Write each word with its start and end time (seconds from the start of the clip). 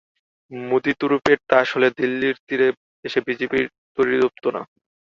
মোদি 0.51 0.91
তুরুপের 0.99 1.37
তাস 1.49 1.67
হলে 1.75 1.89
দিল্লির 1.97 2.35
তীরে 2.47 2.67
এসে 3.05 3.19
বিজেপির 3.27 3.65
তরি 3.95 4.15
ডুবত 4.21 4.45
না। 4.55 4.61